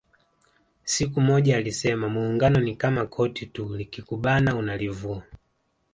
Siku 0.83 1.21
moja 1.21 1.57
alisema 1.57 2.09
Muungano 2.09 2.59
ni 2.59 2.75
kama 2.75 3.05
koti 3.05 3.45
tu 3.45 3.75
likikubana 3.77 4.55
unalivua 4.55 5.23